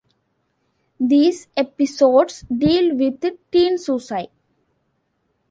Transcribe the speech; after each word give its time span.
These 0.99 1.47
episodes 1.55 2.41
deal 2.51 2.95
with 2.97 3.23
teen 3.51 3.77
suicide. 3.77 4.29